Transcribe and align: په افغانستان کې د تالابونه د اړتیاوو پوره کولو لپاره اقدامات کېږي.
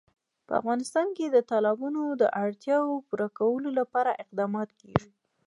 په 0.47 0.53
افغانستان 0.61 1.07
کې 1.17 1.25
د 1.29 1.37
تالابونه 1.49 1.99
د 2.21 2.23
اړتیاوو 2.43 3.03
پوره 3.07 3.27
کولو 3.39 3.69
لپاره 3.79 4.17
اقدامات 4.23 4.69
کېږي. 4.81 5.11